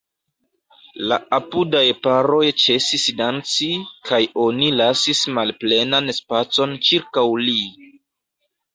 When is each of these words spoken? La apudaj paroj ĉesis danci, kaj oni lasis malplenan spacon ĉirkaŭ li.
La 1.11 1.19
apudaj 1.37 1.81
paroj 2.07 2.39
ĉesis 2.63 3.05
danci, 3.21 3.69
kaj 4.09 4.23
oni 4.47 4.73
lasis 4.81 5.25
malplenan 5.39 6.13
spacon 6.25 6.79
ĉirkaŭ 6.91 7.29
li. 7.49 7.59